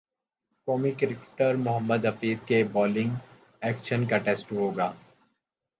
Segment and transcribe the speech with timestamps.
[0.67, 3.15] قومی کرکٹر محمد حفیظ کے bowling
[3.61, 4.91] action کا ٹیسٹ ہو گا